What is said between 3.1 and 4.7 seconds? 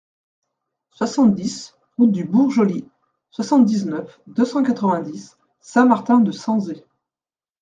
soixante-dix-neuf, deux cent